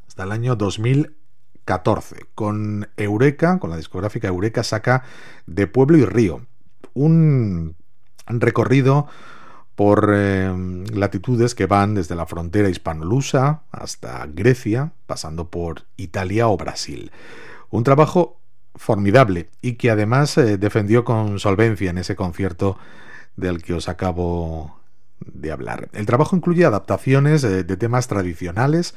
hasta 0.07 0.23
el 0.23 0.33
año 0.33 0.57
2014 0.57 2.25
con 2.35 2.89
Eureka, 2.97 3.59
con 3.59 3.69
la 3.69 3.77
discográfica 3.77 4.29
Eureka 4.29 4.63
saca 4.63 5.03
de 5.47 5.67
Pueblo 5.67 5.99
y 5.99 6.07
Río 6.07 6.41
un 6.95 7.77
recorrido 8.29 9.09
por 9.75 10.11
eh, 10.17 10.51
latitudes 10.91 11.55
que 11.55 11.67
van 11.67 11.95
desde 11.95 12.15
la 12.15 12.25
frontera 12.25 12.71
hispanolusa 12.71 13.61
hasta 13.73 14.27
Grecia, 14.27 14.93
pasando 15.07 15.51
por 15.51 15.85
Italia 15.99 16.49
o 16.49 16.57
Brasil. 16.57 17.13
Un 17.69 17.85
trabajo 17.85 18.38
formidable 18.79 19.51
y 19.61 19.74
que 19.74 19.91
además 19.91 20.39
eh, 20.39 20.57
defendió 20.57 21.05
con 21.05 21.39
solvencia 21.39 21.91
en 21.91 21.99
ese 21.99 22.16
concierto 22.16 22.79
del 23.37 23.62
que 23.62 23.74
os 23.74 23.89
acabo 23.89 24.79
de 25.20 25.53
hablar. 25.53 25.89
El 25.93 26.07
trabajo 26.07 26.37
incluye 26.37 26.64
adaptaciones 26.64 27.45
eh, 27.45 27.64
de 27.64 27.76
temas 27.76 28.09
tradicionales, 28.09 28.95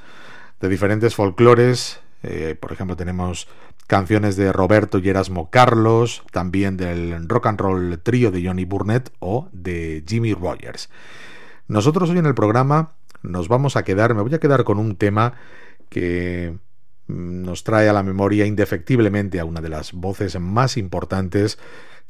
de 0.59 0.69
diferentes 0.69 1.15
folclores, 1.15 1.99
eh, 2.23 2.55
por 2.59 2.71
ejemplo 2.71 2.95
tenemos 2.95 3.47
canciones 3.87 4.37
de 4.37 4.53
Roberto 4.53 4.99
y 4.99 5.09
Erasmo 5.09 5.49
Carlos, 5.49 6.23
también 6.31 6.77
del 6.77 7.27
rock 7.27 7.47
and 7.47 7.59
roll 7.59 7.99
trío 7.99 8.31
de 8.31 8.45
Johnny 8.45 8.63
Burnett 8.63 9.11
o 9.19 9.49
de 9.51 10.03
Jimmy 10.07 10.33
Rogers. 10.33 10.89
Nosotros 11.67 12.09
hoy 12.09 12.19
en 12.19 12.25
el 12.25 12.35
programa 12.35 12.93
nos 13.23 13.47
vamos 13.47 13.75
a 13.75 13.83
quedar, 13.83 14.13
me 14.13 14.21
voy 14.21 14.33
a 14.33 14.39
quedar 14.39 14.63
con 14.63 14.79
un 14.79 14.95
tema 14.95 15.33
que 15.89 16.57
nos 17.11 17.63
trae 17.63 17.89
a 17.89 17.93
la 17.93 18.03
memoria 18.03 18.45
indefectiblemente 18.45 19.39
a 19.39 19.45
una 19.45 19.61
de 19.61 19.69
las 19.69 19.93
voces 19.93 20.39
más 20.39 20.77
importantes 20.77 21.57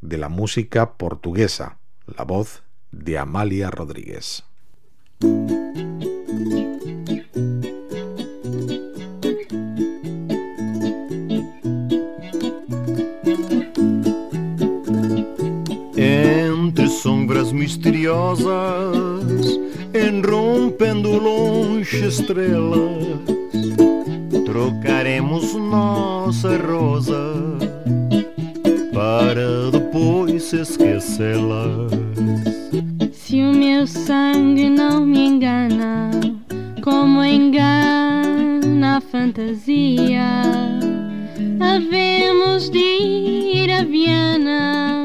de 0.01 0.17
la 0.17 0.29
música 0.29 0.93
portuguesa, 0.93 1.77
la 2.05 2.23
voz 2.23 2.63
de 2.91 3.17
Amalia 3.17 3.69
Rodríguez. 3.71 4.43
Entre 15.95 16.87
sombras 16.87 17.53
misteriosas, 17.53 18.97
enrompendo 19.93 21.19
longe 21.19 22.07
estrelas, 22.07 23.40
trocaremos 24.51 25.53
nossa 25.55 26.57
rosa 26.57 27.33
para 28.93 29.71
depois 29.71 30.51
esquecê-las. 30.51 31.89
Se 33.13 33.41
o 33.43 33.53
meu 33.53 33.87
sangue 33.87 34.69
não 34.69 35.05
me 35.05 35.25
engana, 35.25 36.11
como 36.83 37.23
engana 37.23 38.97
a 38.97 39.01
fantasia, 39.01 40.43
havemos 41.61 42.69
de 42.69 42.77
ir 42.77 43.71
a 43.71 43.85
Viana. 43.85 45.00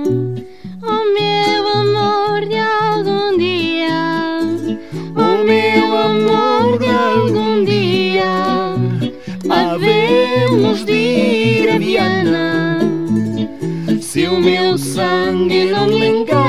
Havemos 10.66 10.84
de 10.84 10.92
ir 10.92 11.70
a 11.70 11.78
Viana. 11.78 12.78
Se 14.00 14.26
o 14.26 14.40
meu 14.40 14.76
sangue 14.76 15.66
não 15.66 15.86
me 15.86 16.06
engana, 16.06 16.45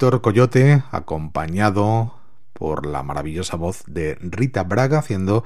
Víctor 0.00 0.22
Coyote, 0.22 0.82
acompañado 0.92 2.14
por 2.54 2.86
la 2.86 3.02
maravillosa 3.02 3.58
voz 3.58 3.84
de 3.86 4.16
Rita 4.22 4.62
Braga, 4.62 5.00
haciendo 5.00 5.44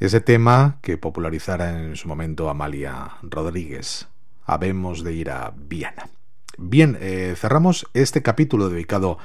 ese 0.00 0.20
tema 0.20 0.78
que 0.82 0.98
popularizara 0.98 1.84
en 1.84 1.94
su 1.94 2.08
momento 2.08 2.50
Amalia 2.50 3.18
Rodríguez. 3.22 4.08
Habemos 4.44 5.04
de 5.04 5.12
ir 5.12 5.30
a 5.30 5.54
Viana. 5.56 6.08
Bien, 6.58 6.98
eh, 7.00 7.34
cerramos 7.36 7.86
este 7.94 8.22
capítulo 8.22 8.68
dedicado 8.70 9.18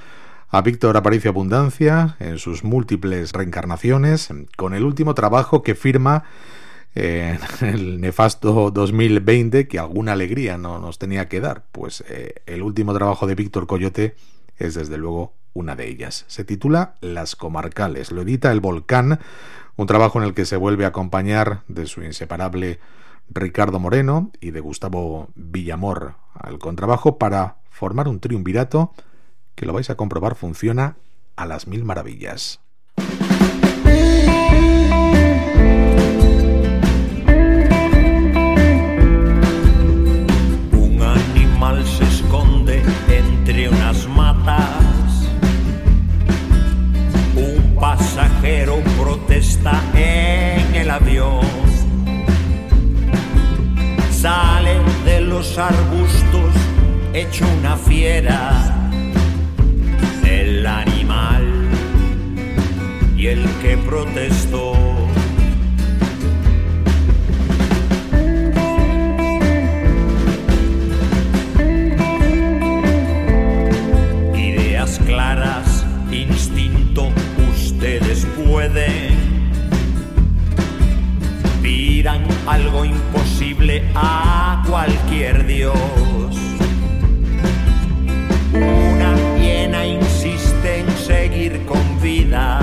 a 0.47 0.61
Víctor 0.61 0.95
Aparicio 0.95 1.32
Abundancia 1.32 2.15
en 2.19 2.38
sus 2.38 2.63
múltiples 2.63 3.32
reencarnaciones, 3.32 4.30
con 4.57 4.75
el 4.75 4.84
último 4.84 5.15
trabajo 5.15 5.63
que 5.63 5.73
firma 5.73 6.23
en 6.93 7.39
el 7.61 7.99
nefasto 7.99 8.69
2020 8.69 9.67
que 9.67 9.80
alguna 9.80 10.11
alegría 10.11 10.59
no 10.59 10.78
nos 10.78 10.99
tenía 10.99 11.28
que 11.28 11.39
dar. 11.39 11.65
Pues 11.71 12.03
eh, 12.09 12.36
el 12.45 12.61
último 12.61 12.93
trabajo 12.93 13.25
de 13.25 13.34
Víctor 13.34 13.65
Coyote 13.65 14.13
es 14.57 14.75
desde 14.75 14.97
luego 14.97 15.33
una 15.53 15.75
de 15.75 15.87
ellas. 15.87 16.25
Se 16.27 16.43
titula 16.43 16.95
Las 17.01 17.35
Comarcales. 17.35 18.11
Lo 18.11 18.21
edita 18.21 18.51
El 18.51 18.59
Volcán, 18.59 19.19
un 19.75 19.87
trabajo 19.87 20.19
en 20.19 20.25
el 20.25 20.33
que 20.33 20.45
se 20.45 20.57
vuelve 20.57 20.85
a 20.85 20.89
acompañar 20.89 21.63
de 21.67 21.85
su 21.85 22.03
inseparable 22.03 22.79
Ricardo 23.29 23.79
Moreno 23.79 24.31
y 24.39 24.51
de 24.51 24.59
Gustavo 24.59 25.29
Villamor 25.35 26.15
al 26.33 26.59
contrabajo 26.59 27.17
para 27.17 27.57
formar 27.69 28.07
un 28.07 28.19
triunvirato 28.19 28.93
que 29.55 29.65
lo 29.65 29.73
vais 29.73 29.89
a 29.89 29.95
comprobar 29.95 30.35
funciona 30.35 30.97
a 31.35 31.45
las 31.45 31.67
mil 31.67 31.83
maravillas. 31.83 32.59
Un 40.71 41.01
animal 41.01 41.85
se 41.85 42.03
esconde 42.03 42.81
entre 43.09 43.69
unas 43.69 43.86
Un 47.35 47.75
pasajero 47.75 48.77
protesta 48.97 49.73
en 49.93 50.73
el 50.73 50.89
avión. 50.89 51.41
Sale 54.09 54.79
de 55.03 55.19
los 55.19 55.57
arbustos 55.57 56.53
hecho 57.13 57.45
una 57.59 57.75
fiera. 57.75 58.73
El 60.23 60.65
animal 60.65 61.45
y 63.17 63.27
el 63.27 63.43
que 63.61 63.77
protestó. 63.77 64.46
Algo 82.07 82.85
imposible 82.85 83.83
a 83.93 84.63
cualquier 84.65 85.45
dios. 85.45 85.75
Una 88.53 89.13
hiena 89.37 89.85
insiste 89.85 90.79
en 90.79 90.89
seguir 90.97 91.65
con 91.65 92.01
vida, 92.01 92.59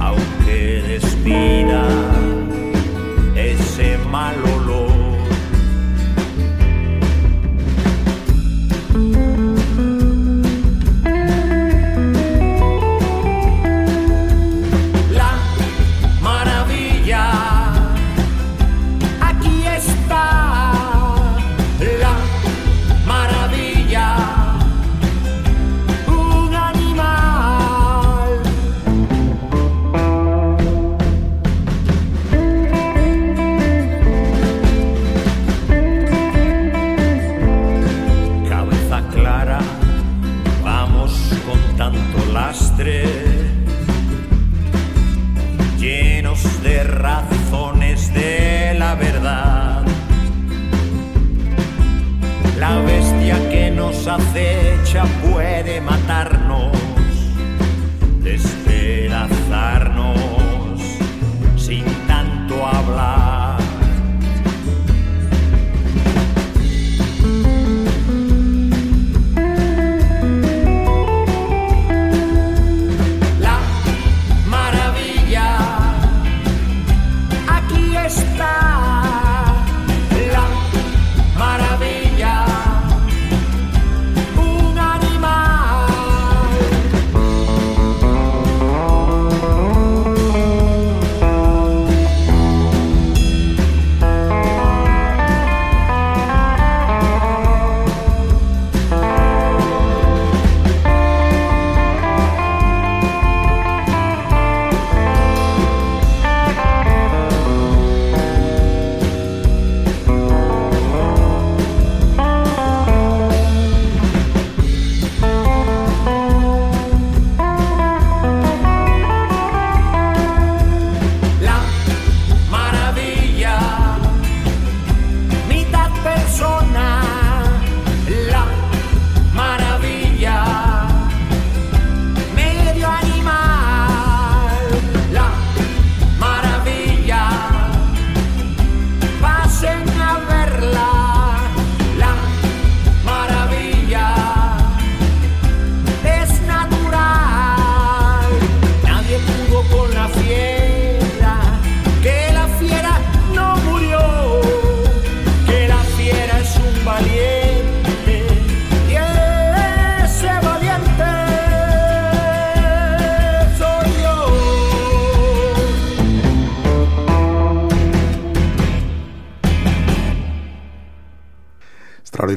aunque 0.00 0.82
despida 0.88 1.84
ese 3.36 3.96
mal 4.10 4.34
olor. 4.42 4.63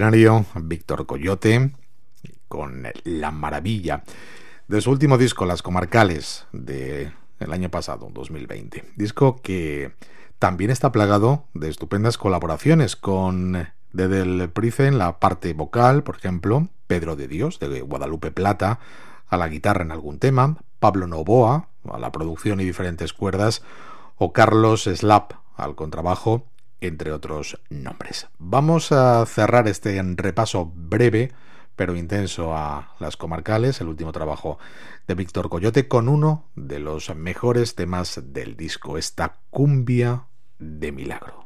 extraordinario 0.08 0.46
Víctor 0.56 1.06
Coyote 1.06 1.72
con 2.48 2.88
La 3.04 3.32
Maravilla 3.32 4.04
de 4.68 4.80
su 4.80 4.90
último 4.90 5.18
disco 5.18 5.46
Las 5.46 5.62
Comarcales 5.62 6.46
de 6.54 7.12
el 7.40 7.52
año 7.54 7.70
pasado, 7.70 8.10
2020. 8.14 8.94
Disco 8.96 9.42
que 9.42 9.92
también 10.40 10.72
está 10.72 10.94
plagado 10.94 11.46
de 11.54 11.70
estupendas 11.70 12.18
colaboraciones 12.18 12.96
con 12.96 13.68
desde 13.92 14.22
el 14.22 14.50
Price 14.50 14.88
en 14.88 14.98
la 14.98 15.20
parte 15.20 15.54
vocal, 15.54 16.04
por 16.04 16.16
ejemplo, 16.16 16.70
Pedro 16.88 17.18
de 17.18 17.28
Dios 17.28 17.60
de 17.60 17.82
Guadalupe 17.82 18.32
Plata 18.32 18.80
a 19.28 19.36
la 19.36 19.50
guitarra 19.50 19.84
en 19.84 19.92
algún 19.92 20.20
tema, 20.20 20.58
Pablo 20.80 21.08
Novoa 21.08 21.68
a 21.92 22.00
la 22.00 22.14
producción 22.14 22.62
y 22.62 22.66
diferentes 22.66 23.12
cuerdas 23.12 23.62
o 24.16 24.32
Carlos 24.32 24.84
Slap 24.84 25.34
al 25.58 25.76
contrabajo 25.76 26.46
entre 26.82 27.12
otros 27.12 27.60
nombres. 27.70 28.28
Vamos 28.38 28.92
a 28.92 29.26
cerrar 29.26 29.68
este 29.68 30.02
repaso 30.16 30.72
breve 30.74 31.32
pero 31.78 31.96
intenso 31.96 32.58
a 32.58 32.96
las 33.00 33.16
comarcales, 33.16 33.80
el 33.80 33.88
último 33.88 34.12
trabajo 34.12 34.58
de 35.08 35.14
Víctor 35.14 35.48
Coyote, 35.48 35.88
con 35.88 36.10
uno 36.10 36.46
de 36.56 36.80
los 36.80 37.16
mejores 37.16 37.76
temas 37.76 38.20
del 38.34 38.58
disco, 38.58 38.98
esta 38.98 39.36
cumbia 39.52 40.26
de 40.58 40.92
milagro. 40.92 41.46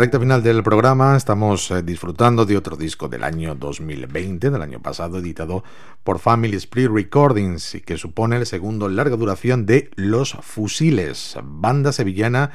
Recta 0.00 0.18
final 0.18 0.42
del 0.42 0.62
programa, 0.62 1.14
estamos 1.14 1.70
eh, 1.70 1.82
disfrutando 1.82 2.46
de 2.46 2.56
otro 2.56 2.74
disco 2.74 3.10
del 3.10 3.22
año 3.22 3.54
2020, 3.54 4.48
del 4.48 4.62
año 4.62 4.80
pasado, 4.80 5.18
editado 5.18 5.62
por 6.04 6.20
Family 6.20 6.56
Split 6.56 6.88
Recordings 6.90 7.74
y 7.74 7.82
que 7.82 7.98
supone 7.98 8.36
el 8.36 8.46
segundo 8.46 8.88
larga 8.88 9.16
duración 9.16 9.66
de 9.66 9.90
Los 9.96 10.38
Fusiles, 10.40 11.36
banda 11.42 11.92
sevillana 11.92 12.50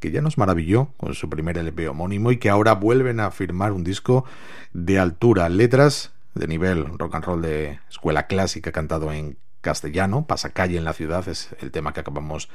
que 0.00 0.10
ya 0.10 0.22
nos 0.22 0.38
maravilló 0.38 0.88
con 0.96 1.14
su 1.14 1.30
primer 1.30 1.56
LP 1.56 1.86
homónimo 1.86 2.32
y 2.32 2.38
que 2.38 2.50
ahora 2.50 2.74
vuelven 2.74 3.20
a 3.20 3.30
firmar 3.30 3.70
un 3.70 3.84
disco 3.84 4.24
de 4.72 4.98
altura, 4.98 5.48
letras 5.48 6.10
de 6.34 6.48
nivel 6.48 6.98
rock 6.98 7.14
and 7.14 7.24
roll 7.24 7.42
de 7.42 7.78
escuela 7.88 8.26
clásica 8.26 8.72
cantado 8.72 9.12
en 9.12 9.38
castellano, 9.60 10.26
Pasacalle 10.26 10.78
en 10.78 10.84
la 10.84 10.94
ciudad 10.94 11.28
es 11.28 11.50
el 11.60 11.70
tema 11.70 11.92
que 11.92 12.00
acabamos 12.00 12.48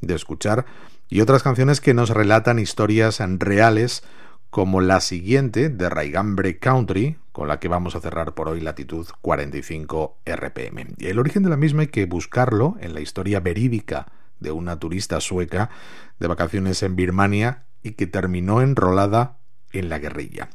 de 0.00 0.14
escuchar, 0.14 0.66
y 1.08 1.20
otras 1.20 1.42
canciones 1.42 1.80
que 1.80 1.94
nos 1.94 2.10
relatan 2.10 2.58
historias 2.58 3.20
reales 3.38 4.02
como 4.50 4.80
la 4.80 5.00
siguiente 5.00 5.68
de 5.68 5.88
Raigambre 5.88 6.58
Country, 6.58 7.18
con 7.32 7.48
la 7.48 7.60
que 7.60 7.68
vamos 7.68 7.94
a 7.94 8.00
cerrar 8.00 8.34
por 8.34 8.48
hoy 8.48 8.60
latitud 8.60 9.06
45 9.20 10.18
RPM. 10.24 10.94
Y 10.96 11.06
el 11.06 11.18
origen 11.18 11.42
de 11.42 11.50
la 11.50 11.56
misma 11.56 11.82
hay 11.82 11.88
que 11.88 12.06
buscarlo 12.06 12.76
en 12.80 12.94
la 12.94 13.00
historia 13.00 13.40
verídica 13.40 14.06
de 14.40 14.50
una 14.50 14.78
turista 14.78 15.20
sueca 15.20 15.70
de 16.18 16.28
vacaciones 16.28 16.82
en 16.82 16.96
Birmania 16.96 17.64
y 17.82 17.92
que 17.92 18.06
terminó 18.06 18.62
enrolada 18.62 19.38
en 19.72 19.88
la 19.88 19.98
guerrilla. 19.98 20.48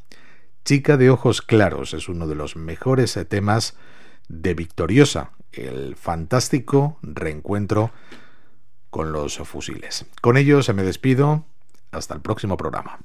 Chica 0.65 0.97
de 0.97 1.09
ojos 1.09 1.41
claros 1.41 1.93
es 1.93 2.09
uno 2.09 2.27
de 2.27 2.35
los 2.35 2.55
mejores 2.55 3.19
temas 3.29 3.75
de 4.27 4.53
Victoriosa, 4.53 5.31
el 5.51 5.95
fantástico 5.95 6.97
reencuentro 7.01 7.91
con 8.93 9.11
los 9.11 9.39
fusiles. 9.39 10.05
Con 10.21 10.37
ello 10.37 10.61
se 10.61 10.71
me 10.71 10.83
despido. 10.83 11.43
Hasta 11.91 12.13
el 12.13 12.21
próximo 12.21 12.57
programa. 12.57 12.99